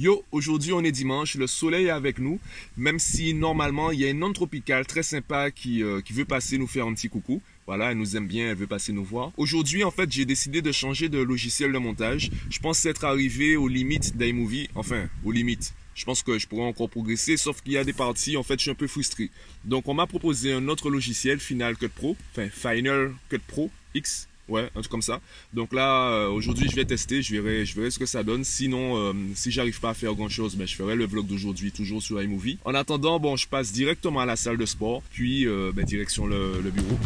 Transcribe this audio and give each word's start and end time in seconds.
Yo, 0.00 0.24
aujourd'hui 0.30 0.72
on 0.72 0.84
est 0.84 0.92
dimanche, 0.92 1.34
le 1.34 1.48
soleil 1.48 1.86
est 1.86 1.90
avec 1.90 2.20
nous, 2.20 2.38
même 2.76 3.00
si 3.00 3.34
normalement 3.34 3.90
il 3.90 3.98
y 3.98 4.04
a 4.04 4.10
une 4.10 4.22
onde 4.22 4.32
tropicale 4.32 4.86
très 4.86 5.02
sympa 5.02 5.50
qui, 5.50 5.82
euh, 5.82 6.00
qui 6.00 6.12
veut 6.12 6.24
passer 6.24 6.56
nous 6.56 6.68
faire 6.68 6.86
un 6.86 6.94
petit 6.94 7.08
coucou. 7.08 7.42
Voilà, 7.66 7.90
elle 7.90 7.98
nous 7.98 8.16
aime 8.16 8.28
bien, 8.28 8.48
elle 8.48 8.56
veut 8.56 8.68
passer 8.68 8.92
nous 8.92 9.02
voir. 9.02 9.32
Aujourd'hui, 9.36 9.82
en 9.82 9.90
fait, 9.90 10.10
j'ai 10.12 10.24
décidé 10.24 10.62
de 10.62 10.70
changer 10.70 11.08
de 11.08 11.18
logiciel 11.18 11.72
de 11.72 11.78
montage. 11.78 12.30
Je 12.48 12.60
pense 12.60 12.86
être 12.86 13.04
arrivé 13.04 13.56
aux 13.56 13.66
limites 13.66 14.16
d'iMovie, 14.16 14.68
enfin, 14.76 15.08
aux 15.24 15.32
limites. 15.32 15.74
Je 15.96 16.04
pense 16.04 16.22
que 16.22 16.38
je 16.38 16.46
pourrais 16.46 16.68
encore 16.68 16.88
progresser, 16.88 17.36
sauf 17.36 17.60
qu'il 17.60 17.72
y 17.72 17.76
a 17.76 17.82
des 17.82 17.92
parties, 17.92 18.36
en 18.36 18.44
fait, 18.44 18.54
je 18.54 18.62
suis 18.62 18.70
un 18.70 18.74
peu 18.74 18.86
frustré. 18.86 19.30
Donc, 19.64 19.88
on 19.88 19.94
m'a 19.94 20.06
proposé 20.06 20.52
un 20.52 20.68
autre 20.68 20.90
logiciel, 20.90 21.40
Final 21.40 21.76
Cut 21.76 21.88
Pro, 21.88 22.16
enfin, 22.30 22.48
Final 22.50 23.14
Cut 23.28 23.40
Pro 23.48 23.68
X, 23.94 24.28
Ouais, 24.48 24.62
un 24.74 24.80
truc 24.80 24.88
comme 24.88 25.02
ça. 25.02 25.20
Donc 25.52 25.72
là, 25.72 26.10
euh, 26.10 26.28
aujourd'hui, 26.28 26.68
je 26.70 26.74
vais 26.74 26.84
tester, 26.84 27.20
je 27.22 27.34
verrai, 27.34 27.66
je 27.66 27.74
verrai 27.74 27.90
ce 27.90 27.98
que 27.98 28.06
ça 28.06 28.22
donne. 28.22 28.44
Sinon, 28.44 28.96
euh, 28.96 29.12
si 29.34 29.50
j'arrive 29.50 29.78
pas 29.80 29.90
à 29.90 29.94
faire 29.94 30.14
grand 30.14 30.28
chose, 30.28 30.56
ben, 30.56 30.66
je 30.66 30.74
ferai 30.74 30.96
le 30.96 31.06
vlog 31.06 31.26
d'aujourd'hui 31.26 31.70
toujours 31.70 32.02
sur 32.02 32.20
iMovie. 32.22 32.58
En 32.64 32.74
attendant, 32.74 33.20
bon, 33.20 33.36
je 33.36 33.46
passe 33.46 33.72
directement 33.72 34.20
à 34.20 34.26
la 34.26 34.36
salle 34.36 34.56
de 34.56 34.66
sport, 34.66 35.02
puis 35.10 35.46
euh, 35.46 35.70
ben, 35.74 35.84
direction 35.84 36.26
le, 36.26 36.60
le 36.62 36.70
bureau. 36.70 36.98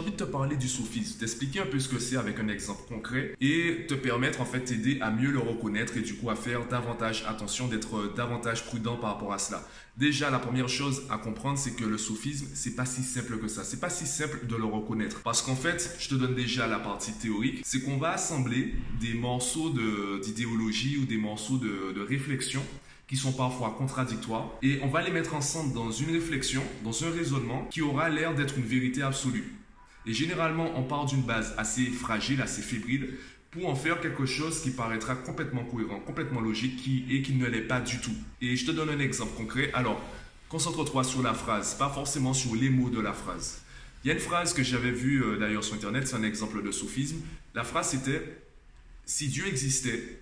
Envie 0.00 0.12
de 0.12 0.16
te 0.16 0.24
parler 0.24 0.56
du 0.56 0.68
soufisme, 0.68 1.18
t'expliquer 1.18 1.60
un 1.60 1.66
peu 1.66 1.78
ce 1.78 1.88
que 1.88 1.98
c'est 1.98 2.16
avec 2.16 2.40
un 2.40 2.48
exemple 2.48 2.82
concret 2.88 3.36
et 3.40 3.84
te 3.86 3.94
permettre 3.94 4.40
en 4.40 4.46
fait 4.46 4.60
t'aider 4.60 4.98
à 5.02 5.10
mieux 5.10 5.30
le 5.30 5.38
reconnaître 5.38 5.96
et 5.98 6.00
du 6.00 6.14
coup 6.14 6.30
à 6.30 6.36
faire 6.36 6.66
davantage 6.68 7.24
attention, 7.28 7.68
d'être 7.68 8.14
davantage 8.16 8.64
prudent 8.64 8.96
par 8.96 9.12
rapport 9.14 9.32
à 9.32 9.38
cela. 9.38 9.62
Déjà, 9.98 10.30
la 10.30 10.38
première 10.38 10.68
chose 10.70 11.02
à 11.10 11.18
comprendre, 11.18 11.58
c'est 11.58 11.76
que 11.76 11.84
le 11.84 11.98
soufisme, 11.98 12.46
c'est 12.54 12.74
pas 12.74 12.86
si 12.86 13.02
simple 13.02 13.38
que 13.38 13.48
ça. 13.48 13.64
C'est 13.64 13.80
pas 13.80 13.90
si 13.90 14.06
simple 14.06 14.46
de 14.46 14.56
le 14.56 14.64
reconnaître. 14.64 15.20
Parce 15.22 15.42
qu'en 15.42 15.56
fait, 15.56 15.94
je 15.98 16.08
te 16.08 16.14
donne 16.14 16.34
déjà 16.34 16.66
la 16.66 16.78
partie 16.78 17.12
théorique, 17.12 17.60
c'est 17.64 17.82
qu'on 17.82 17.98
va 17.98 18.12
assembler 18.12 18.74
des 18.98 19.12
morceaux 19.12 19.70
d'idéologie 20.22 20.96
ou 20.96 21.04
des 21.04 21.18
morceaux 21.18 21.58
de, 21.58 21.92
de 21.92 22.00
réflexion 22.00 22.62
qui 23.08 23.16
sont 23.16 23.32
parfois 23.32 23.74
contradictoires, 23.76 24.52
et 24.62 24.78
on 24.84 24.86
va 24.86 25.02
les 25.02 25.10
mettre 25.10 25.34
ensemble 25.34 25.74
dans 25.74 25.90
une 25.90 26.12
réflexion, 26.12 26.62
dans 26.84 27.04
un 27.04 27.10
raisonnement 27.10 27.66
qui 27.68 27.82
aura 27.82 28.08
l'air 28.08 28.36
d'être 28.36 28.56
une 28.56 28.64
vérité 28.64 29.02
absolue. 29.02 29.52
Et 30.06 30.12
généralement, 30.12 30.72
on 30.76 30.82
part 30.82 31.06
d'une 31.06 31.22
base 31.22 31.54
assez 31.58 31.86
fragile, 31.86 32.40
assez 32.40 32.62
fébrile, 32.62 33.14
pour 33.50 33.68
en 33.68 33.74
faire 33.74 34.00
quelque 34.00 34.26
chose 34.26 34.62
qui 34.62 34.70
paraîtra 34.70 35.16
complètement 35.16 35.64
cohérent, 35.64 35.98
complètement 36.00 36.40
logique, 36.40 36.76
qui, 36.76 37.04
et 37.10 37.22
qui 37.22 37.34
ne 37.34 37.46
l'est 37.46 37.62
pas 37.62 37.80
du 37.80 37.98
tout. 37.98 38.14
Et 38.40 38.56
je 38.56 38.64
te 38.64 38.70
donne 38.70 38.90
un 38.90 39.00
exemple 39.00 39.36
concret. 39.36 39.70
Alors, 39.74 40.00
concentre-toi 40.48 41.04
sur 41.04 41.22
la 41.22 41.34
phrase, 41.34 41.74
pas 41.74 41.88
forcément 41.88 42.32
sur 42.32 42.54
les 42.54 42.70
mots 42.70 42.90
de 42.90 43.00
la 43.00 43.12
phrase. 43.12 43.62
Il 44.02 44.08
y 44.08 44.10
a 44.10 44.14
une 44.14 44.20
phrase 44.20 44.54
que 44.54 44.62
j'avais 44.62 44.92
vue 44.92 45.22
euh, 45.22 45.36
d'ailleurs 45.36 45.64
sur 45.64 45.74
Internet, 45.74 46.08
c'est 46.08 46.16
un 46.16 46.22
exemple 46.22 46.62
de 46.62 46.70
soufisme. 46.70 47.20
La 47.54 47.64
phrase 47.64 47.90
c'était 47.90 48.22
Si 49.04 49.28
Dieu 49.28 49.46
existait 49.46 50.20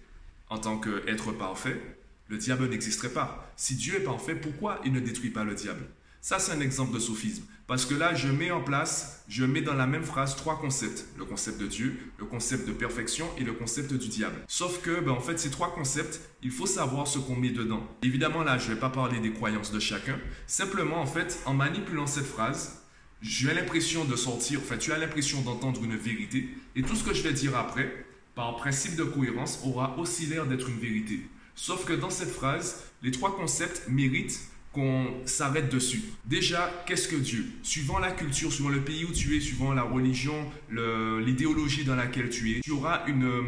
en 0.51 0.59
tant 0.59 0.79
qu'être 0.79 1.33
parfait, 1.33 1.81
le 2.29 2.39
diable 2.39 2.69
n'existerait 2.69 3.13
pas. 3.13 3.53
Si 3.57 3.77
Dieu 3.77 3.97
est 3.97 4.05
parfait, 4.05 4.35
pourquoi 4.35 4.81
il 4.85 4.93
ne 4.93 5.01
détruit 5.01 5.31
pas 5.31 5.45
le 5.45 5.55
diable? 5.55 5.85
Ça, 6.21 6.39
c'est 6.39 6.53
un 6.53 6.61
exemple 6.61 6.95
de 6.95 6.99
sophisme. 6.99 7.45
Parce 7.69 7.85
que 7.85 7.95
là, 7.95 8.15
je 8.15 8.29
mets 8.29 8.51
en 8.51 8.63
place, 8.63 9.25
je 9.29 9.45
mets 9.45 9.61
dans 9.61 9.75
la 9.75 9.87
même 9.87 10.03
phrase 10.03 10.35
trois 10.37 10.59
concepts. 10.59 11.07
Le 11.19 11.27
concept 11.27 11.61
de 11.61 11.67
Dieu, 11.67 11.99
le 12.19 12.25
concept 12.25 12.67
de 12.67 12.73
perfection 12.73 13.27
et 13.37 13.45
le 13.45 13.53
concept 13.53 13.93
du 13.93 14.09
diable. 14.09 14.37
Sauf 14.49 14.81
que, 14.81 15.01
ben, 15.01 15.13
en 15.13 15.21
fait, 15.21 15.39
ces 15.39 15.51
trois 15.51 15.75
concepts, 15.75 16.21
il 16.43 16.51
faut 16.51 16.67
savoir 16.67 17.07
ce 17.07 17.19
qu'on 17.19 17.37
met 17.37 17.51
dedans. 17.51 17.87
Évidemment, 18.03 18.43
là, 18.43 18.57
je 18.57 18.69
ne 18.69 18.75
vais 18.75 18.81
pas 18.81 18.89
parler 18.89 19.21
des 19.21 19.33
croyances 19.33 19.71
de 19.71 19.81
chacun. 19.81 20.19
Simplement, 20.47 21.01
en 21.01 21.07
fait, 21.07 21.41
en 21.45 21.53
manipulant 21.53 22.07
cette 22.07 22.25
phrase, 22.27 22.83
j'ai 23.21 23.53
l'impression 23.53 24.07
de 24.07 24.17
sortir, 24.17 24.61
enfin, 24.63 24.79
tu 24.79 24.93
as 24.93 24.99
l'impression 24.99 25.43
d'entendre 25.43 25.85
une 25.85 25.97
vérité. 25.97 26.49
Et 26.75 26.83
tout 26.83 26.97
ce 26.97 27.05
que 27.05 27.13
je 27.13 27.23
vais 27.23 27.35
dire 27.35 27.57
après, 27.57 28.07
par 28.35 28.57
principe 28.57 28.97
de 28.97 29.05
cohérence, 29.05 29.61
aura 29.65 29.99
aussi 29.99 30.27
l'air 30.27 30.47
d'être 30.47 30.69
une 30.71 30.79
vérité. 30.79 31.29
Sauf 31.55 31.85
que 31.85 31.93
dans 31.93 32.11
cette 32.11 32.31
phrase, 32.31 32.85
les 33.03 33.11
trois 33.11 33.37
concepts 33.37 33.83
méritent 33.89 34.41
qu'on 34.79 35.11
s'arrête 35.25 35.73
dessus. 35.73 36.03
Déjà, 36.25 36.71
qu'est-ce 36.87 37.09
que 37.09 37.17
Dieu? 37.17 37.47
Suivant 37.65 37.99
la 37.99 38.13
culture, 38.13 38.53
suivant 38.53 38.69
le 38.69 38.81
pays 38.81 39.05
où 39.05 39.13
tu 39.13 39.37
es, 39.37 39.41
suivant 39.41 39.73
la 39.73 39.83
religion, 39.83 40.49
l'idéologie 40.71 41.85
dans 41.85 41.97
laquelle 41.97 42.31
tu 42.31 42.53
es, 42.53 42.61
tu 42.61 42.71
auras 42.71 43.05
une, 43.09 43.25
euh, 43.25 43.43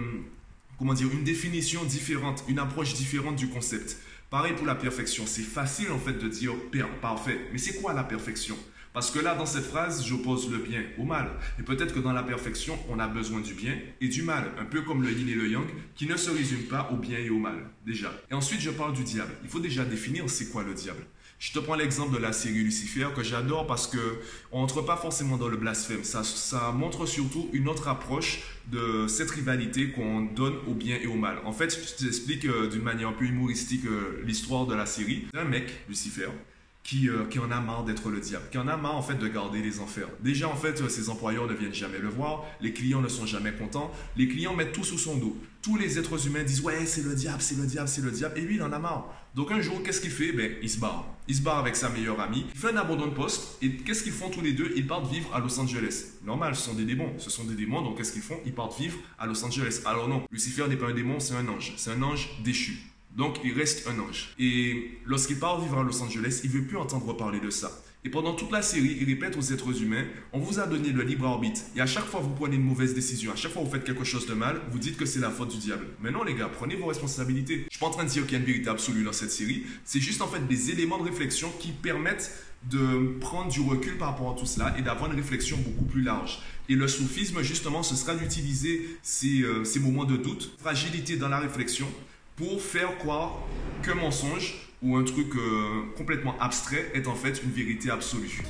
comment 0.77 0.93
dire, 0.93 1.07
une 1.13 1.23
définition 1.23 1.85
différente, 1.85 2.43
une 2.49 2.59
approche 2.59 2.95
différente 2.95 3.37
du 3.37 3.49
concept. 3.49 3.99
Pareil 4.29 4.55
pour 4.55 4.67
la 4.67 4.75
perfection. 4.75 5.25
C'est 5.25 5.43
facile 5.43 5.93
en 5.93 5.99
fait 6.01 6.15
de 6.15 6.29
dire 6.29 6.55
parfait. 7.01 7.39
Mais 7.53 7.59
c'est 7.59 7.81
quoi 7.81 7.93
la 7.93 8.03
perfection? 8.03 8.57
Parce 8.93 9.13
que 9.13 9.21
là, 9.21 9.37
dans 9.37 9.47
cette 9.47 9.67
phrase, 9.67 10.05
j'oppose 10.05 10.51
le 10.51 10.59
bien 10.59 10.83
au 10.99 11.05
mal. 11.05 11.31
Et 11.61 11.63
peut-être 11.63 11.95
que 11.95 12.01
dans 12.01 12.13
la 12.13 12.25
perfection, 12.25 12.77
on 12.89 12.99
a 12.99 13.07
besoin 13.07 13.41
du 13.41 13.55
bien 13.55 13.79
et 14.01 14.09
du 14.09 14.23
mal, 14.23 14.51
un 14.59 14.65
peu 14.65 14.83
comme 14.83 15.05
le 15.05 15.13
yin 15.13 15.29
et 15.29 15.35
le 15.35 15.49
yang, 15.49 15.67
qui 15.95 16.07
ne 16.07 16.17
se 16.17 16.29
résument 16.29 16.69
pas 16.69 16.91
au 16.93 16.97
bien 16.97 17.19
et 17.19 17.31
au 17.31 17.39
mal, 17.39 17.71
déjà. 17.87 18.13
Et 18.33 18.35
ensuite, 18.35 18.61
je 18.61 18.71
parle 18.71 18.93
du 18.93 19.05
diable. 19.05 19.31
Il 19.45 19.49
faut 19.49 19.61
déjà 19.61 19.85
définir 19.85 20.29
c'est 20.29 20.51
quoi 20.51 20.65
le 20.65 20.75
diable. 20.75 21.05
Je 21.41 21.53
te 21.53 21.59
prends 21.59 21.75
l'exemple 21.75 22.15
de 22.15 22.21
la 22.21 22.35
série 22.35 22.59
Lucifer 22.59 23.07
que 23.17 23.23
j'adore 23.23 23.67
parce 23.67 23.87
que 23.87 24.19
on 24.53 24.61
entre 24.61 24.83
pas 24.83 24.99
forcément 24.99 25.39
dans 25.39 25.49
le 25.49 25.57
blasphème. 25.57 26.05
Ça, 26.05 26.23
ça 26.23 26.71
montre 26.71 27.07
surtout 27.07 27.49
une 27.55 27.67
autre 27.67 27.89
approche 27.89 28.43
de 28.71 29.07
cette 29.09 29.31
rivalité 29.31 29.89
qu'on 29.89 30.21
donne 30.21 30.57
au 30.69 30.75
bien 30.75 30.99
et 31.01 31.07
au 31.07 31.15
mal. 31.15 31.39
En 31.47 31.55
fait, 31.55 31.71
je 31.71 32.05
t'explique 32.05 32.45
euh, 32.45 32.69
d'une 32.69 32.83
manière 32.83 33.09
un 33.09 33.15
peu 33.15 33.25
humoristique 33.25 33.87
euh, 33.87 34.23
l'histoire 34.27 34.67
de 34.67 34.75
la 34.75 34.85
série. 34.85 35.29
Un 35.33 35.45
mec, 35.45 35.65
Lucifer, 35.89 36.29
qui, 36.83 37.09
euh, 37.09 37.25
qui, 37.27 37.39
en 37.39 37.51
a 37.51 37.61
marre 37.61 37.85
d'être 37.85 38.11
le 38.11 38.21
diable, 38.21 38.45
qui 38.51 38.59
en 38.59 38.67
a 38.67 38.77
marre 38.77 38.97
en 38.97 39.03
fait 39.03 39.15
de 39.15 39.29
garder 39.29 39.63
les 39.63 39.81
enfers. 39.81 40.09
Déjà 40.21 40.49
en 40.49 40.57
fait, 40.57 40.89
ses 40.89 41.09
employeurs 41.09 41.47
ne 41.47 41.55
viennent 41.55 41.75
jamais 41.75 41.99
le 41.99 42.09
voir, 42.09 42.45
les 42.61 42.73
clients 42.73 43.01
ne 43.01 43.09
sont 43.09 43.27
jamais 43.27 43.53
contents, 43.53 43.93
les 44.17 44.29
clients 44.29 44.55
mettent 44.55 44.73
tout 44.73 44.85
sous 44.85 44.99
son 44.99 45.17
dos. 45.17 45.37
Tous 45.63 45.77
les 45.77 45.99
êtres 45.99 46.27
humains 46.27 46.43
disent 46.43 46.63
ouais 46.63 46.87
c'est 46.87 47.05
le 47.05 47.15
diable, 47.15 47.43
c'est 47.43 47.57
le 47.57 47.67
diable, 47.67 47.89
c'est 47.89 48.03
le 48.03 48.11
diable, 48.11 48.39
et 48.39 48.41
lui 48.43 48.57
il 48.57 48.63
en 48.63 48.73
a 48.73 48.79
marre. 48.79 49.13
Donc 49.35 49.53
un 49.53 49.61
jour 49.61 49.83
qu'est-ce 49.83 50.01
qu'il 50.01 50.11
fait? 50.11 50.33
Ben 50.33 50.53
il 50.63 50.71
se 50.71 50.79
barre. 50.79 51.07
Il 51.29 51.37
se 51.37 51.43
barre 51.43 51.59
avec 51.59 51.77
sa 51.77 51.91
meilleure 51.91 52.19
amie, 52.19 52.47
il 52.53 52.59
fait 52.59 52.73
un 52.73 52.77
abandon 52.77 53.07
de 53.07 53.15
poste, 53.15 53.59
et 53.63 53.71
qu'est-ce 53.77 54.03
qu'ils 54.03 54.13
font 54.13 54.31
tous 54.31 54.41
les 54.41 54.53
deux? 54.53 54.73
Ils 54.75 54.87
partent 54.87 55.09
vivre 55.13 55.33
à 55.33 55.39
Los 55.39 55.61
Angeles. 55.61 56.07
Normal, 56.25 56.57
ce 56.57 56.63
sont 56.63 56.75
des 56.75 56.85
démons, 56.85 57.13
ce 57.19 57.31
sont 57.31 57.45
des 57.45 57.55
démons, 57.55 57.83
donc 57.83 57.99
qu'est-ce 57.99 58.13
qu'ils 58.13 58.23
font? 58.23 58.41
Ils 58.47 58.55
partent 58.55 58.81
vivre 58.81 58.97
à 59.19 59.27
Los 59.27 59.45
Angeles. 59.45 59.83
Alors 59.85 60.09
non, 60.09 60.25
Lucifer 60.33 60.67
n'est 60.67 60.77
pas 60.77 60.89
un 60.89 60.95
démon, 60.95 61.21
c'est 61.21 61.35
un 61.35 61.47
ange, 61.47 61.75
c'est 61.77 61.93
un 61.93 62.03
ange 62.03 62.43
déchu. 62.43 62.79
Donc 63.17 63.39
il 63.45 63.53
reste 63.53 63.89
un 63.89 63.99
ange. 63.99 64.35
Et 64.39 64.99
lorsqu'il 65.05 65.39
part 65.39 65.61
vivre 65.61 65.79
à 65.79 65.83
Los 65.83 66.01
Angeles, 66.03 66.41
il 66.45 66.51
veut 66.51 66.63
plus 66.63 66.77
entendre 66.77 67.17
parler 67.17 67.41
de 67.41 67.51
ça. 67.51 67.71
Et 68.03 68.09
pendant 68.09 68.33
toute 68.33 68.51
la 68.51 68.63
série, 68.63 68.97
il 68.99 69.07
répète 69.07 69.37
aux 69.37 69.53
êtres 69.53 69.83
humains, 69.83 70.05
on 70.33 70.39
vous 70.39 70.59
a 70.59 70.67
donné 70.67 70.89
le 70.89 71.03
libre 71.03 71.27
arbitre. 71.27 71.61
Et 71.77 71.83
à 71.83 71.87
chaque 71.87 72.07
fois 72.07 72.21
vous 72.21 72.31
prenez 72.31 72.57
une 72.57 72.65
mauvaise 72.65 72.95
décision, 72.95 73.31
à 73.31 73.37
chaque 73.37 73.53
fois 73.53 73.63
vous 73.63 73.71
faites 73.71 73.85
quelque 73.85 74.05
chose 74.05 74.27
de 74.27 74.33
mal, 74.33 74.59
vous 74.71 74.79
dites 74.79 74.97
que 74.97 75.05
c'est 75.05 75.21
la 75.21 75.31
faute 75.31 75.51
du 75.51 75.59
diable. 75.59 75.87
Mais 76.03 76.11
non 76.11 76.25
les 76.25 76.35
gars, 76.35 76.49
prenez 76.49 76.77
vos 76.77 76.87
responsabilités. 76.87 77.67
Je 77.69 77.77
suis 77.77 77.81
pas 77.81 77.87
en 77.87 77.91
train 77.91 78.05
de 78.05 78.09
dire 78.09 78.23
qu'il 78.23 78.33
y 78.33 78.37
a 78.37 78.39
une 78.39 78.47
vérité 78.47 78.71
absolue 78.71 79.05
dans 79.05 79.13
cette 79.13 79.31
série. 79.31 79.65
C'est 79.85 80.01
juste 80.01 80.23
en 80.23 80.29
fait 80.29 80.47
des 80.47 80.71
éléments 80.71 80.97
de 80.97 81.03
réflexion 81.03 81.53
qui 81.59 81.73
permettent 81.73 82.33
de 82.71 83.19
prendre 83.21 83.51
du 83.51 83.61
recul 83.61 83.99
par 83.99 84.09
rapport 84.09 84.31
à 84.31 84.39
tout 84.39 84.47
cela 84.47 84.75
et 84.79 84.83
d'avoir 84.83 85.11
une 85.11 85.17
réflexion 85.17 85.59
beaucoup 85.59 85.85
plus 85.85 86.03
large. 86.03 86.41
Et 86.69 86.75
le 86.77 86.89
soufisme, 86.89 87.43
justement, 87.43 87.83
ce 87.83 87.97
sera 87.97 88.15
d'utiliser 88.15 88.99
ces, 89.03 89.43
euh, 89.43 89.65
ces 89.65 89.81
moments 89.81 90.05
de 90.05 90.17
doute, 90.17 90.55
fragilité 90.59 91.17
dans 91.17 91.29
la 91.29 91.39
réflexion, 91.39 91.87
pour 92.41 92.63
faire 92.63 92.97
croire 92.97 93.39
qu'un 93.83 93.97
mensonge 93.97 94.55
ou 94.83 94.97
un 94.97 95.05
truc 95.05 95.37
euh, 95.37 95.83
complètement 95.95 96.35
abstrait 96.41 96.91
est 96.95 97.07
en 97.07 97.15
fait 97.15 97.43
une 97.43 97.51
vérité 97.51 97.91
absolue. 97.91 98.43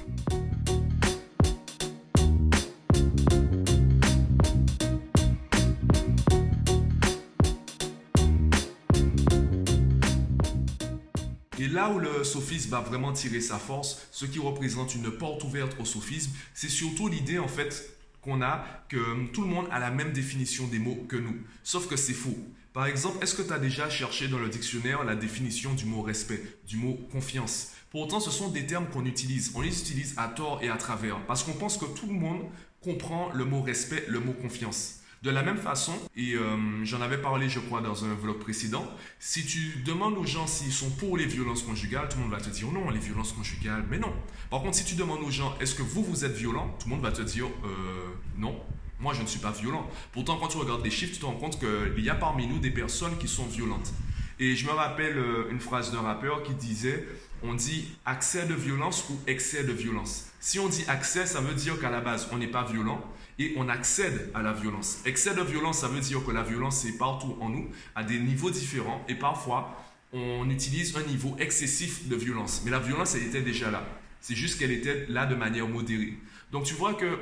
Et 11.59 11.66
là 11.66 11.91
où 11.91 11.98
le 11.98 12.22
sophisme 12.22 12.70
va 12.70 12.80
vraiment 12.80 13.12
tirer 13.12 13.41
sa 13.41 13.59
force, 13.59 14.06
ce 14.12 14.24
qui 14.24 14.38
représente 14.38 14.94
une 14.94 15.10
porte 15.10 15.42
ouverte 15.42 15.76
au 15.80 15.84
sophisme, 15.84 16.30
c'est 16.54 16.68
surtout 16.68 17.09
l'idée 17.09 17.41
en 17.41 17.48
fait 17.48 17.92
qu'on 18.22 18.41
a 18.41 18.65
que 18.88 19.26
tout 19.32 19.42
le 19.42 19.48
monde 19.48 19.66
a 19.72 19.80
la 19.80 19.91
même 19.91 20.12
définition 20.12 20.68
des 20.68 20.78
mots 20.78 21.04
que 21.09 21.16
nous. 21.16 21.38
Sauf 21.65 21.88
que 21.88 21.97
c'est 21.97 22.12
faux. 22.12 22.38
Par 22.72 22.86
exemple, 22.86 23.18
est-ce 23.22 23.34
que 23.34 23.42
tu 23.42 23.52
as 23.52 23.58
déjà 23.58 23.90
cherché 23.90 24.28
dans 24.28 24.38
le 24.38 24.48
dictionnaire 24.48 25.02
la 25.02 25.16
définition 25.16 25.74
du 25.74 25.86
mot 25.86 26.02
respect, 26.02 26.40
du 26.68 26.76
mot 26.76 26.94
confiance? 27.10 27.72
Pourtant, 27.90 28.20
ce 28.20 28.30
sont 28.30 28.48
des 28.48 28.64
termes 28.64 28.86
qu'on 28.86 29.04
utilise. 29.04 29.50
On 29.56 29.60
les 29.60 29.80
utilise 29.80 30.14
à 30.16 30.28
tort 30.28 30.60
et 30.62 30.68
à 30.68 30.76
travers 30.76 31.18
parce 31.26 31.42
qu'on 31.42 31.52
pense 31.52 31.76
que 31.76 31.86
tout 31.86 32.06
le 32.06 32.12
monde 32.12 32.42
comprend 32.80 33.30
le 33.34 33.44
mot 33.44 33.60
respect, 33.60 34.04
le 34.06 34.20
mot 34.20 34.32
confiance. 34.32 35.00
De 35.24 35.30
la 35.30 35.42
même 35.42 35.58
façon, 35.58 35.92
et 36.16 36.34
euh, 36.34 36.82
j'en 36.84 37.02
avais 37.02 37.18
parlé 37.18 37.50
je 37.50 37.58
crois 37.58 37.82
dans 37.82 38.06
un 38.06 38.14
vlog 38.14 38.38
précédent, 38.38 38.88
si 39.18 39.44
tu 39.44 39.82
demandes 39.84 40.16
aux 40.16 40.24
gens 40.24 40.46
s'ils 40.46 40.72
sont 40.72 40.88
pour 40.90 41.18
les 41.18 41.26
violences 41.26 41.62
conjugales, 41.62 42.08
tout 42.08 42.16
le 42.16 42.22
monde 42.22 42.32
va 42.32 42.40
te 42.40 42.48
dire 42.48 42.70
non, 42.72 42.88
les 42.88 43.00
violences 43.00 43.32
conjugales, 43.32 43.84
mais 43.90 43.98
non. 43.98 44.14
Par 44.48 44.62
contre, 44.62 44.76
si 44.76 44.84
tu 44.84 44.94
demandes 44.94 45.22
aux 45.22 45.30
gens 45.30 45.54
est-ce 45.60 45.74
que 45.74 45.82
vous, 45.82 46.02
vous 46.02 46.24
êtes 46.24 46.36
violent, 46.36 46.74
tout 46.78 46.88
le 46.88 46.94
monde 46.94 47.02
va 47.02 47.12
te 47.12 47.20
dire 47.20 47.46
euh, 47.64 48.14
non. 48.38 48.58
Moi, 49.00 49.14
je 49.14 49.22
ne 49.22 49.26
suis 49.26 49.41
pas 49.41 49.52
violent. 49.52 49.88
Pourtant, 50.12 50.36
quand 50.38 50.48
tu 50.48 50.58
regardes 50.58 50.84
les 50.84 50.91
chiffres, 50.91 51.14
tu 51.14 51.20
te 51.20 51.26
rends 51.26 51.36
compte 51.36 51.58
qu'il 51.58 52.04
y 52.04 52.10
a 52.10 52.14
parmi 52.14 52.47
nous 52.47 52.58
des 52.58 52.70
personnes 52.70 53.16
qui 53.18 53.28
sont 53.28 53.47
violentes. 53.47 53.92
Et 54.38 54.56
je 54.56 54.66
me 54.66 54.72
rappelle 54.72 55.18
euh, 55.18 55.50
une 55.50 55.60
phrase 55.60 55.92
d'un 55.92 56.00
rappeur 56.00 56.42
qui 56.42 56.54
disait, 56.54 57.06
on 57.42 57.54
dit 57.54 57.88
accès 58.04 58.47
de 58.47 58.54
violence 58.54 59.06
ou 59.10 59.18
excès 59.26 59.64
de 59.64 59.72
violence. 59.72 60.30
Si 60.41 60.58
on 60.58 60.68
dit 60.68 60.84
accès, 60.88 61.26
ça 61.26 61.41
veut 61.41 61.54
dire 61.54 61.78
qu'à 61.78 61.91
la 61.91 62.00
base, 62.00 62.28
on 62.32 62.38
n'est 62.38 62.47
pas 62.47 62.64
violent 62.64 63.02
et 63.38 63.54
on 63.56 63.68
accède 63.68 64.30
à 64.34 64.42
la 64.42 64.52
violence. 64.52 65.00
Excès 65.04 65.34
de 65.34 65.42
violence, 65.42 65.78
ça 65.78 65.88
veut 65.88 66.00
dire 66.00 66.24
que 66.24 66.30
la 66.30 66.42
violence 66.42 66.84
est 66.84 66.96
partout 66.96 67.36
en 67.41 67.50
nous, 67.50 67.68
à 67.94 68.03
des 68.03 68.18
niveaux 68.18 68.50
différents 68.50 69.04
et 69.08 69.14
parfois, 69.14 69.76
on 70.12 70.48
utilise 70.50 70.96
un 70.96 71.03
niveau 71.03 71.36
excessif 71.38 72.08
de 72.08 72.16
violence. 72.16 72.62
Mais 72.64 72.70
la 72.70 72.80
violence, 72.80 73.14
elle 73.14 73.24
était 73.24 73.42
déjà 73.42 73.70
là. 73.70 73.86
C'est 74.20 74.34
juste 74.34 74.58
qu'elle 74.58 74.72
était 74.72 75.06
là 75.08 75.26
de 75.26 75.34
manière 75.34 75.68
modérée. 75.68 76.14
Donc 76.53 76.64
tu 76.64 76.74
vois 76.74 76.94
que 76.94 77.18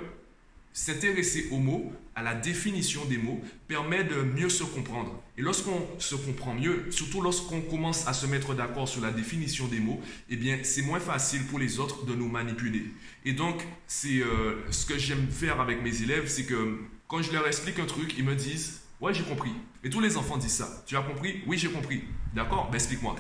s'intéresser 0.73 1.49
aux 1.51 1.59
mots, 1.59 1.93
à 2.15 2.23
la 2.23 2.35
définition 2.35 3.05
des 3.05 3.19
mots, 3.19 3.41
permet 3.67 4.05
de 4.05 4.23
mieux 4.23 4.49
se 4.49 4.65
comprendre. 4.65 5.23
Et 5.37 5.43
lorsqu'on 5.43 5.87
se 5.99 6.15
comprend 6.15 6.55
mieux, 6.55 6.87
surtout 6.91 7.21
lorsqu'on 7.21 7.61
commence 7.61 8.07
à 8.07 8.13
se 8.13 8.27
mettre 8.27 8.55
d'accord 8.55 8.89
sur 8.89 9.01
la 9.01 9.11
définition 9.11 9.67
des 9.67 9.81
mots, 9.81 10.01
eh 10.29 10.37
bien, 10.37 10.59
c'est 10.63 10.83
moins 10.83 11.01
facile 11.01 11.45
pour 11.47 11.59
les 11.59 11.79
autres 11.79 12.05
de 12.05 12.15
nous 12.15 12.29
manipuler. 12.29 12.85
Et 13.25 13.33
donc, 13.33 13.63
c'est 13.87 14.21
euh, 14.21 14.71
ce 14.71 14.87
que 14.87 14.99
j'aime 14.99 15.29
faire 15.31 15.61
avec 15.61 15.83
mes 15.83 16.03
élèves, 16.03 16.29
c'est 16.29 16.45
que 16.45 16.79
quand 17.07 17.23
je 17.23 17.33
leur 17.33 17.47
explique 17.47 17.79
un 17.79 17.87
truc, 17.87 18.15
ils 18.19 18.25
me 18.25 18.35
disent 18.35 18.83
Ouais, 19.01 19.15
j'ai 19.15 19.23
compris. 19.23 19.53
Et 19.85 19.91
tous 19.91 20.01
les 20.01 20.17
enfants 20.17 20.37
disent 20.37 20.57
ça. 20.57 20.83
Tu 20.87 20.97
as 20.97 21.03
compris? 21.03 21.43
Oui, 21.47 21.57
j'ai 21.57 21.71
compris. 21.71 22.03
D'accord? 22.35 22.69
Ben, 22.71 22.75
explique-moi. 22.75 23.15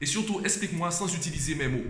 Et 0.00 0.06
surtout, 0.06 0.40
explique-moi 0.44 0.90
sans 0.92 1.12
utiliser 1.14 1.56
mes 1.56 1.66
mots. 1.66 1.84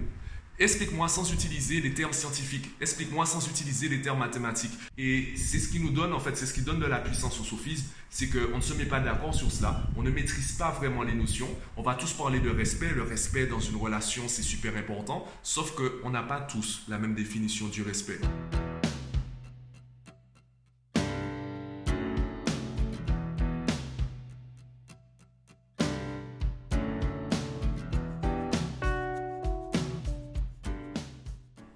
Explique-moi 0.56 1.08
sans 1.08 1.32
utiliser 1.32 1.80
les 1.80 1.94
termes 1.94 2.12
scientifiques. 2.12 2.70
Explique-moi 2.80 3.26
sans 3.26 3.44
utiliser 3.48 3.88
les 3.88 4.00
termes 4.00 4.20
mathématiques. 4.20 4.70
Et 4.96 5.34
c'est 5.36 5.58
ce 5.58 5.68
qui 5.68 5.80
nous 5.80 5.90
donne, 5.90 6.12
en 6.12 6.20
fait, 6.20 6.36
c'est 6.36 6.46
ce 6.46 6.54
qui 6.54 6.60
donne 6.60 6.78
de 6.78 6.86
la 6.86 6.98
puissance 6.98 7.40
au 7.40 7.44
sophisme, 7.44 7.86
c'est 8.08 8.28
qu'on 8.28 8.58
ne 8.58 8.62
se 8.62 8.72
met 8.74 8.84
pas 8.84 9.00
d'accord 9.00 9.34
sur 9.34 9.50
cela. 9.50 9.82
On 9.96 10.02
ne 10.02 10.10
maîtrise 10.10 10.52
pas 10.52 10.70
vraiment 10.70 11.02
les 11.02 11.14
notions. 11.14 11.48
On 11.76 11.82
va 11.82 11.94
tous 11.96 12.12
parler 12.12 12.38
de 12.38 12.50
respect. 12.50 12.90
Le 12.94 13.02
respect 13.02 13.46
dans 13.46 13.58
une 13.58 13.76
relation, 13.76 14.22
c'est 14.28 14.42
super 14.42 14.76
important. 14.76 15.26
Sauf 15.42 15.72
qu'on 15.72 16.10
n'a 16.10 16.22
pas 16.22 16.40
tous 16.40 16.82
la 16.86 16.98
même 16.98 17.14
définition 17.14 17.66
du 17.66 17.82
respect. 17.82 18.20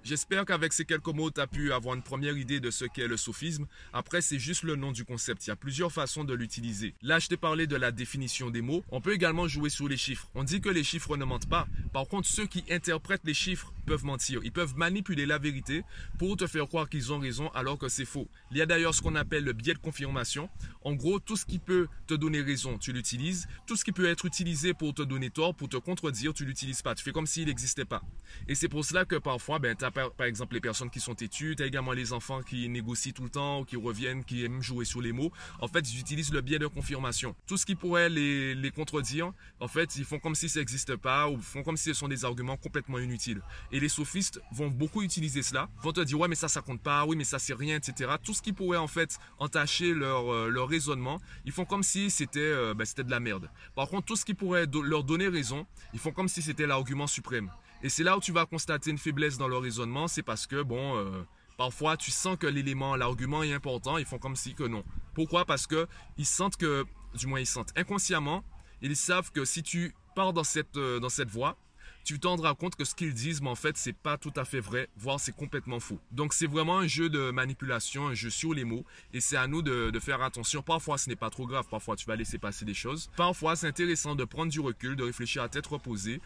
J'espère 0.09 0.43
qu'avec 0.43 0.73
ces 0.73 0.85
quelques 0.85 1.05
mots, 1.09 1.29
tu 1.29 1.39
as 1.39 1.45
pu 1.45 1.71
avoir 1.71 1.93
une 1.93 2.01
première 2.01 2.35
idée 2.35 2.59
de 2.59 2.71
ce 2.71 2.83
qu'est 2.85 3.07
le 3.07 3.15
sophisme. 3.15 3.67
Après, 3.93 4.21
c'est 4.21 4.39
juste 4.39 4.63
le 4.63 4.75
nom 4.75 4.91
du 4.91 5.05
concept. 5.05 5.45
Il 5.45 5.51
y 5.51 5.53
a 5.53 5.55
plusieurs 5.55 5.91
façons 5.91 6.23
de 6.23 6.33
l'utiliser. 6.33 6.95
Là, 7.03 7.19
je 7.19 7.27
t'ai 7.27 7.37
parlé 7.37 7.67
de 7.67 7.75
la 7.75 7.91
définition 7.91 8.49
des 8.49 8.63
mots. 8.63 8.83
On 8.89 9.01
peut 9.01 9.13
également 9.13 9.47
jouer 9.47 9.69
sur 9.69 9.87
les 9.87 9.97
chiffres. 9.97 10.27
On 10.33 10.43
dit 10.43 10.61
que 10.61 10.69
les 10.69 10.83
chiffres 10.83 11.15
ne 11.15 11.25
mentent 11.25 11.47
pas. 11.47 11.67
Par 11.93 12.07
contre, 12.07 12.27
ceux 12.27 12.47
qui 12.47 12.63
interprètent 12.71 13.21
les 13.23 13.35
chiffres 13.35 13.71
peuvent 13.89 14.05
mentir. 14.05 14.39
Ils 14.43 14.51
peuvent 14.51 14.77
manipuler 14.77 15.25
la 15.25 15.39
vérité 15.39 15.83
pour 16.19 16.37
te 16.37 16.45
faire 16.45 16.67
croire 16.67 16.87
qu'ils 16.87 17.11
ont 17.11 17.17
raison 17.17 17.49
alors 17.55 17.79
que 17.79 17.89
c'est 17.89 18.05
faux. 18.05 18.27
Il 18.51 18.57
y 18.57 18.61
a 18.61 18.67
d'ailleurs 18.67 18.93
ce 18.93 19.01
qu'on 19.01 19.15
appelle 19.15 19.43
le 19.43 19.51
biais 19.51 19.73
de 19.73 19.79
confirmation. 19.79 20.47
En 20.83 20.93
gros, 20.93 21.19
tout 21.19 21.35
ce 21.35 21.43
qui 21.43 21.57
peut 21.57 21.87
te 22.05 22.13
donner 22.13 22.41
raison, 22.41 22.77
tu 22.77 22.93
l'utilises. 22.93 23.47
Tout 23.65 23.75
ce 23.75 23.83
qui 23.83 23.91
peut 23.91 24.07
être 24.07 24.25
utilisé 24.25 24.75
pour 24.75 24.93
te 24.93 25.01
donner 25.01 25.31
tort, 25.31 25.55
pour 25.55 25.69
te 25.69 25.77
contredire, 25.77 26.35
tu 26.35 26.45
l'utilises 26.45 26.83
pas. 26.83 26.93
Tu 26.93 27.03
fais 27.03 27.11
comme 27.11 27.25
s'il 27.25 27.47
n'existait 27.47 27.83
pas. 27.83 28.03
Et 28.47 28.53
c'est 28.53 28.67
pour 28.67 28.85
cela 28.85 29.05
que 29.05 29.15
parfois, 29.15 29.57
ben, 29.57 29.75
tu 29.75 29.83
as 29.83 29.89
par, 29.89 30.11
exemple 30.27 30.53
les 30.53 30.61
personnes 30.61 30.91
qui 30.91 30.99
sont 30.99 31.15
têtues, 31.15 31.55
tu 31.57 31.63
as 31.63 31.65
également 31.65 31.93
les 31.93 32.13
enfants 32.13 32.43
qui 32.43 32.69
négocient 32.69 33.13
tout 33.13 33.23
le 33.23 33.31
temps, 33.31 33.63
qui 33.63 33.75
reviennent, 33.75 34.23
qui 34.23 34.45
aiment 34.45 34.61
jouer 34.61 34.85
sur 34.85 35.01
les 35.01 35.13
mots. 35.13 35.31
En 35.61 35.67
fait, 35.67 35.91
ils 35.91 35.99
utilisent 35.99 36.31
le 36.31 36.41
biais 36.41 36.59
de 36.59 36.67
confirmation. 36.67 37.35
Tout 37.47 37.57
ce 37.57 37.65
qui 37.65 37.73
pourrait 37.73 38.09
les, 38.09 38.53
les 38.53 38.69
contredire, 38.69 39.33
en 39.59 39.67
fait, 39.67 39.95
ils 39.95 40.05
font 40.05 40.19
comme 40.19 40.35
si 40.35 40.47
ça 40.47 40.59
n'existe 40.59 40.95
pas 40.95 41.27
ou 41.27 41.41
font 41.41 41.63
comme 41.63 41.77
si 41.77 41.85
ce 41.85 41.93
sont 41.95 42.07
des 42.07 42.23
arguments 42.23 42.57
complètement 42.57 42.99
inutiles. 42.99 43.41
Et 43.71 43.78
les 43.79 43.89
sophistes 43.89 44.41
vont 44.51 44.69
beaucoup 44.69 45.01
utiliser 45.01 45.43
cela, 45.43 45.69
vont 45.81 45.91
te 45.91 46.01
dire 46.01 46.19
ouais 46.19 46.27
mais 46.27 46.35
ça 46.35 46.47
ça 46.47 46.61
compte 46.61 46.81
pas, 46.81 47.05
oui 47.05 47.15
mais 47.15 47.23
ça 47.23 47.39
c'est 47.39 47.53
rien, 47.53 47.77
etc. 47.77 48.13
Tout 48.23 48.33
ce 48.33 48.41
qui 48.41 48.53
pourrait 48.53 48.77
en 48.77 48.87
fait 48.87 49.17
entacher 49.37 49.93
leur, 49.93 50.31
euh, 50.33 50.49
leur 50.49 50.67
raisonnement, 50.67 51.19
ils 51.45 51.51
font 51.51 51.65
comme 51.65 51.83
si 51.83 52.09
c'était 52.09 52.39
euh, 52.39 52.73
ben, 52.73 52.85
c'était 52.85 53.03
de 53.03 53.11
la 53.11 53.19
merde. 53.19 53.49
Par 53.75 53.87
contre, 53.89 54.05
tout 54.05 54.15
ce 54.15 54.25
qui 54.25 54.33
pourrait 54.33 54.65
leur 54.83 55.03
donner 55.03 55.27
raison, 55.27 55.65
ils 55.93 55.99
font 55.99 56.11
comme 56.11 56.27
si 56.27 56.41
c'était 56.41 56.67
l'argument 56.67 57.07
suprême. 57.07 57.51
Et 57.81 57.89
c'est 57.89 58.03
là 58.03 58.17
où 58.17 58.19
tu 58.19 58.31
vas 58.31 58.45
constater 58.45 58.91
une 58.91 58.97
faiblesse 58.97 59.37
dans 59.37 59.47
leur 59.47 59.61
raisonnement, 59.61 60.07
c'est 60.07 60.23
parce 60.23 60.47
que, 60.47 60.61
bon, 60.61 60.97
euh, 60.97 61.23
parfois 61.57 61.95
tu 61.95 62.11
sens 62.11 62.37
que 62.37 62.47
l'élément, 62.47 62.95
l'argument 62.95 63.43
est 63.43 63.53
important, 63.53 63.97
ils 63.97 64.05
font 64.05 64.19
comme 64.19 64.35
si 64.35 64.53
que 64.53 64.63
non. 64.63 64.83
Pourquoi? 65.13 65.45
Parce 65.45 65.67
que 65.67 65.87
ils 66.17 66.25
sentent 66.25 66.57
que, 66.57 66.85
du 67.15 67.27
moins 67.27 67.39
ils 67.39 67.47
sentent 67.47 67.71
inconsciemment, 67.77 68.43
ils 68.81 68.95
savent 68.95 69.31
que 69.31 69.45
si 69.45 69.63
tu 69.63 69.93
pars 70.15 70.33
dans 70.33 70.43
cette, 70.43 70.77
dans 70.77 71.09
cette 71.09 71.29
voie, 71.29 71.57
tu 72.03 72.19
te 72.19 72.27
rendras 72.27 72.55
compte 72.55 72.75
que 72.75 72.85
ce 72.85 72.95
qu'ils 72.95 73.13
disent, 73.13 73.41
mais 73.41 73.49
en 73.49 73.55
fait, 73.55 73.77
c'est 73.77 73.93
pas 73.93 74.17
tout 74.17 74.33
à 74.35 74.45
fait 74.45 74.59
vrai, 74.59 74.89
voire 74.97 75.19
c'est 75.19 75.35
complètement 75.35 75.79
faux. 75.79 75.99
Donc, 76.11 76.33
c'est 76.33 76.47
vraiment 76.47 76.79
un 76.79 76.87
jeu 76.87 77.09
de 77.09 77.31
manipulation, 77.31 78.07
un 78.07 78.13
jeu 78.13 78.29
sur 78.29 78.53
les 78.53 78.63
mots, 78.63 78.85
et 79.13 79.19
c'est 79.19 79.37
à 79.37 79.47
nous 79.47 79.61
de, 79.61 79.99
faire 79.99 80.21
attention. 80.21 80.61
Parfois, 80.61 80.97
ce 80.97 81.09
n'est 81.09 81.15
pas 81.15 81.29
trop 81.29 81.45
grave, 81.45 81.65
parfois, 81.69 81.95
tu 81.95 82.05
vas 82.05 82.15
laisser 82.15 82.37
passer 82.37 82.65
des 82.65 82.73
choses. 82.73 83.09
Parfois, 83.17 83.55
c'est 83.55 83.67
intéressant 83.67 84.15
de 84.15 84.23
prendre 84.23 84.51
du 84.51 84.59
recul, 84.59 84.95
de 84.95 85.03
réfléchir 85.03 85.43
à 85.43 85.49
tête 85.49 85.67
reposée, 85.67 86.21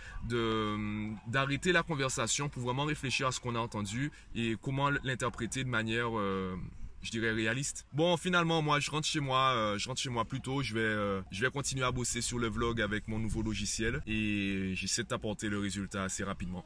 d'arrêter 1.28 1.72
la 1.72 1.84
conversation 1.84 2.50
pour 2.50 2.62
vraiment 2.62 2.86
réfléchir 2.86 3.28
à 3.28 3.32
ce 3.32 3.40
qu'on 3.40 3.56
a 3.56 3.60
entendu 3.60 4.12
et 4.36 4.56
comment 4.62 4.90
l'interpréter 5.04 5.64
de 5.64 5.70
manière... 5.70 6.18
Euh, 6.18 6.56
je 7.04 7.12
dirais 7.12 7.32
réaliste. 7.32 7.86
Bon, 7.94 8.18
finalement, 8.18 8.62
moi, 8.62 8.80
je 8.80 8.90
rentre 8.90 9.08
chez 9.08 9.20
moi, 9.20 9.54
euh, 9.54 9.78
je 9.78 9.88
rentre 9.88 10.02
chez 10.02 10.10
moi 10.10 10.26
plus 10.26 10.42
tôt. 10.42 10.64
Je 10.64 10.74
vais, 10.74 10.80
euh, 10.80 11.22
je 11.32 11.46
vais 11.46 11.52
continuer 11.52 11.86
à 11.86 11.92
bosser 11.92 12.22
sur 12.22 12.40
le 12.40 12.48
vlog 12.48 12.82
avec 12.82 13.08
mon 13.08 13.20
nouveau 13.20 13.44
logiciel 13.44 14.02
et 14.08 14.72
j'essaie 14.76 15.04
de 15.04 15.10
t'apporter 15.10 15.50
le 15.50 15.60
résultat 15.60 16.04
assez 16.04 16.24
rapidement. 16.24 16.66